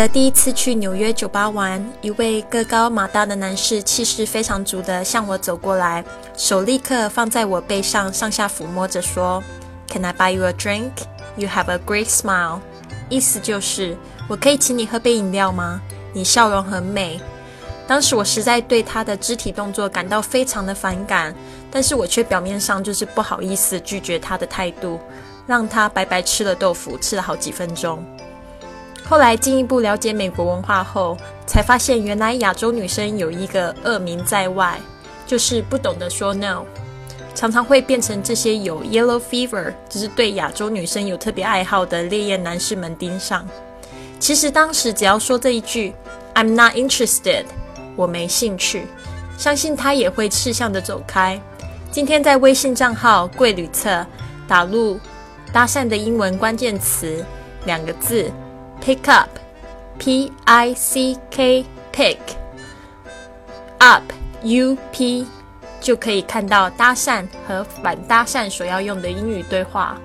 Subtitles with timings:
[0.00, 6.04] 得第一次去纽约酒吧玩，一位个高马大的男士气势非常足的向我走过来，
[6.36, 9.40] 手立刻放在我背上，上下抚摸着说
[9.86, 10.90] ：“Can I buy you a drink?
[11.36, 12.58] You have a great smile。”
[13.08, 13.96] 意思就是
[14.28, 15.80] 我可以请你喝杯饮料吗？
[16.12, 17.20] 你笑容很美。
[17.86, 21.32] 当时我实在对他的肢体动作感到非常的反感，
[21.70, 24.98] 但是我却表面上就是不好意思拒绝他的态度，
[25.46, 28.04] 让他白白吃了豆腐，吃了好几分钟。
[29.06, 31.16] 后来进一步了解美国文化后，
[31.46, 34.80] 才发现原来亚洲女生有一个恶名在外，
[35.26, 36.64] 就是不懂得说 no，
[37.34, 43.46] 常常会变成这些有 yellow fever，就是对亚洲女生有特别爱好的烈焰男士们盯上。
[44.18, 45.94] 其实当时只要说这一句
[46.34, 47.44] I'm not interested，
[47.96, 48.86] 我没兴趣，
[49.36, 51.38] 相信他也会识相的走开。
[51.90, 54.04] 今天在微信账号贵旅册
[54.48, 54.98] 打入
[55.52, 57.22] 搭讪的英文关键词
[57.66, 58.32] 两个字。
[58.80, 59.30] Pick up,
[59.98, 62.18] P I C K pick.
[63.78, 64.02] Up.
[64.42, 65.26] U P，
[65.80, 69.98] 就可以看到搭讪和反搭讪所要用的英语对话。